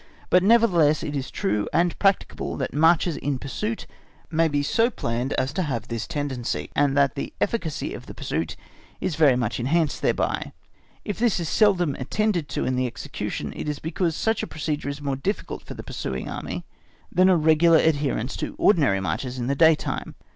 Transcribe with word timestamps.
But 0.31 0.41
nevertheless 0.41 1.03
it 1.03 1.15
is 1.15 1.29
true 1.29 1.69
and 1.71 1.95
practicable 1.99 2.57
that 2.57 2.73
marches 2.73 3.17
in 3.17 3.37
pursuit 3.37 3.85
may 4.31 4.47
be 4.47 4.63
so 4.63 4.89
planned 4.89 5.31
as 5.33 5.53
to 5.53 5.61
have 5.61 5.89
this 5.89 6.07
tendency, 6.07 6.71
and 6.75 6.97
that 6.97 7.13
the 7.13 7.33
efficacy 7.39 7.93
of 7.93 8.07
the 8.07 8.15
pursuit 8.15 8.55
is 8.99 9.13
very 9.13 9.35
much 9.35 9.59
enchanced 9.59 10.01
thereby. 10.01 10.53
If 11.05 11.19
this 11.19 11.39
is 11.39 11.49
seldom 11.49 11.93
attended 11.99 12.49
to 12.49 12.65
in 12.65 12.75
the 12.77 12.87
execution, 12.87 13.53
it 13.55 13.69
is 13.69 13.77
because 13.77 14.15
such 14.15 14.41
a 14.41 14.47
procedure 14.47 14.89
is 14.89 15.03
more 15.03 15.15
difficult 15.17 15.61
for 15.61 15.75
the 15.75 15.83
pursuing 15.83 16.27
Army, 16.27 16.65
than 17.11 17.29
a 17.29 17.37
regular 17.37 17.77
adherence 17.77 18.35
to 18.37 18.55
ordinary 18.57 19.01
marches 19.01 19.37
in 19.37 19.45
the 19.45 19.55
daytime. 19.55 20.15